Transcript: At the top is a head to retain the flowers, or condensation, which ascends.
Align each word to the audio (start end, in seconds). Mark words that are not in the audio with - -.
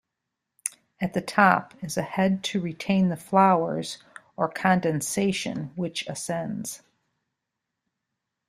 At 0.99 1.13
the 1.13 1.21
top 1.21 1.75
is 1.83 1.95
a 1.95 2.01
head 2.01 2.43
to 2.45 2.59
retain 2.59 3.09
the 3.09 3.15
flowers, 3.15 3.99
or 4.35 4.49
condensation, 4.49 5.73
which 5.75 6.07
ascends. 6.09 6.81